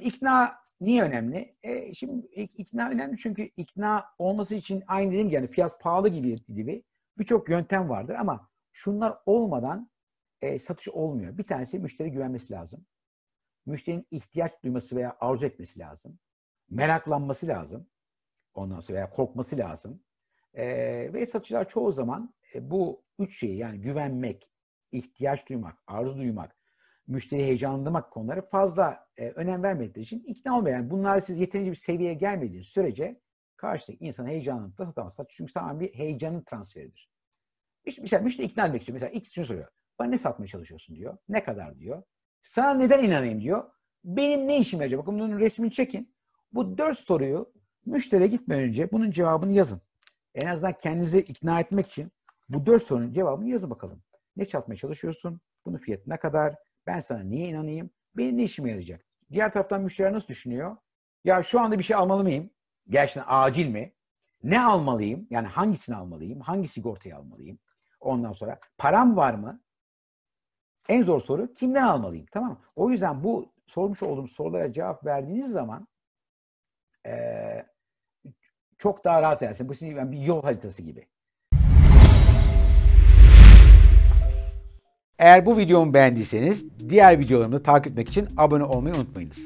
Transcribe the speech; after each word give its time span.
Şimdi 0.00 0.08
ikna 0.16 0.56
niye 0.80 1.02
önemli? 1.02 1.56
E, 1.62 1.94
şimdi 1.94 2.26
ik- 2.26 2.54
ikna 2.56 2.90
önemli 2.90 3.18
çünkü 3.18 3.42
ikna 3.42 4.04
olması 4.18 4.54
için 4.54 4.84
aynı 4.86 5.14
gibi 5.14 5.34
yani 5.34 5.46
fiyat 5.46 5.80
pahalı 5.80 6.08
gibi 6.08 6.44
gibi 6.48 6.84
birçok 7.18 7.48
yöntem 7.48 7.88
vardır 7.88 8.14
ama 8.14 8.48
şunlar 8.72 9.18
olmadan 9.26 9.90
e, 10.42 10.58
satış 10.58 10.88
olmuyor. 10.88 11.38
Bir 11.38 11.42
tanesi 11.42 11.78
müşteri 11.78 12.10
güvenmesi 12.10 12.52
lazım. 12.52 12.86
Müşterinin 13.66 14.06
ihtiyaç 14.10 14.52
duyması 14.64 14.96
veya 14.96 15.16
arzu 15.20 15.46
etmesi 15.46 15.78
lazım. 15.78 16.18
Meraklanması 16.70 17.46
lazım. 17.46 17.86
Ondan 18.54 18.80
sonra 18.80 18.96
veya 18.96 19.10
korkması 19.10 19.56
lazım. 19.58 20.02
E, 20.54 20.64
ve 21.12 21.26
satıcılar 21.26 21.68
çoğu 21.68 21.92
zaman 21.92 22.34
e, 22.54 22.70
bu 22.70 23.04
üç 23.18 23.40
şeyi 23.40 23.56
yani 23.56 23.80
güvenmek, 23.80 24.50
ihtiyaç 24.92 25.48
duymak, 25.48 25.78
arzu 25.86 26.18
duymak, 26.18 26.59
müşteriyi 27.10 27.46
heyecanlandırmak 27.46 28.10
konuları 28.10 28.42
fazla 28.42 29.06
e, 29.16 29.28
önem 29.30 29.62
vermediği 29.62 30.02
için 30.02 30.22
ikna 30.26 30.58
olmuyor. 30.58 30.76
Yani 30.76 30.90
bunlar 30.90 31.20
siz 31.20 31.38
yeterince 31.38 31.70
bir 31.70 31.76
seviyeye 31.76 32.14
gelmediğiniz 32.14 32.66
sürece 32.66 33.20
karşıdaki 33.56 34.04
insanı 34.04 34.28
heyecanlanıp 34.28 34.78
da 34.78 34.86
satamazsınız. 34.86 35.28
Çünkü 35.30 35.52
tamamen 35.52 35.80
bir 35.80 35.94
heyecanın 35.94 36.42
transferidir. 36.42 37.10
İşte 37.84 38.02
mesela 38.02 38.22
müşteri 38.22 38.46
ikna 38.46 38.66
etmek 38.66 38.82
için 38.82 38.92
mesela 38.92 39.10
X 39.10 39.32
şunu 39.32 39.44
soruyor. 39.44 39.68
Bana 39.98 40.08
ne 40.08 40.18
satmaya 40.18 40.46
çalışıyorsun 40.46 40.96
diyor. 40.96 41.18
Ne 41.28 41.44
kadar 41.44 41.78
diyor. 41.78 42.02
Sana 42.42 42.74
neden 42.74 43.04
inanayım 43.04 43.40
diyor. 43.40 43.70
Benim 44.04 44.48
ne 44.48 44.58
işim 44.58 44.80
acaba? 44.80 45.02
Bakın 45.02 45.18
bunun 45.18 45.38
resmini 45.38 45.70
çekin. 45.70 46.14
Bu 46.52 46.78
dört 46.78 46.98
soruyu 46.98 47.52
müşteriye 47.86 48.28
gitmeden 48.28 48.62
önce 48.62 48.92
bunun 48.92 49.10
cevabını 49.10 49.52
yazın. 49.52 49.80
En 50.34 50.46
azından 50.46 50.78
kendinizi 50.78 51.18
ikna 51.18 51.60
etmek 51.60 51.86
için 51.86 52.12
bu 52.48 52.66
dört 52.66 52.82
sorunun 52.82 53.12
cevabını 53.12 53.48
yazın 53.48 53.70
bakalım. 53.70 54.02
Ne 54.36 54.44
satmaya 54.44 54.76
çalışıyorsun? 54.76 55.40
Bunun 55.66 55.76
fiyatı 55.76 56.10
ne 56.10 56.16
kadar? 56.16 56.54
Ben 56.90 57.00
sana 57.00 57.18
niye 57.22 57.48
inanayım? 57.48 57.90
Benim 58.16 58.38
ne 58.38 58.42
işime 58.42 58.68
yarayacak? 58.70 59.06
Diğer 59.32 59.52
taraftan 59.52 59.82
müşteri 59.82 60.12
nasıl 60.12 60.28
düşünüyor? 60.28 60.76
Ya 61.24 61.42
şu 61.42 61.60
anda 61.60 61.78
bir 61.78 61.84
şey 61.84 61.96
almalı 61.96 62.22
mıyım? 62.22 62.50
Gerçekten 62.88 63.24
acil 63.26 63.68
mi? 63.68 63.92
Ne 64.42 64.60
almalıyım? 64.60 65.26
Yani 65.30 65.46
hangisini 65.46 65.96
almalıyım? 65.96 66.40
Hangi 66.40 66.68
sigortayı 66.68 67.16
almalıyım? 67.16 67.58
Ondan 68.00 68.32
sonra 68.32 68.58
param 68.78 69.16
var 69.16 69.34
mı? 69.34 69.60
En 70.88 71.02
zor 71.02 71.20
soru 71.20 71.54
kimden 71.54 71.82
almalıyım? 71.82 72.26
Tamam 72.32 72.50
mı? 72.50 72.58
O 72.76 72.90
yüzden 72.90 73.24
bu 73.24 73.52
sormuş 73.66 74.02
olduğum 74.02 74.28
sorulara 74.28 74.72
cevap 74.72 75.06
verdiğiniz 75.06 75.50
zaman 75.52 75.88
eee, 77.06 77.66
çok 78.78 79.04
daha 79.04 79.22
rahat 79.22 79.42
edersin. 79.42 79.68
Bu 79.68 79.74
sizin 79.74 80.12
bir 80.12 80.18
yol 80.18 80.42
haritası 80.42 80.82
gibi. 80.82 81.08
Eğer 85.20 85.46
bu 85.46 85.58
videomu 85.58 85.94
beğendiyseniz 85.94 86.64
diğer 86.88 87.18
videolarımı 87.18 87.62
takip 87.62 87.92
etmek 87.92 88.08
için 88.08 88.28
abone 88.36 88.64
olmayı 88.64 88.94
unutmayınız. 88.94 89.38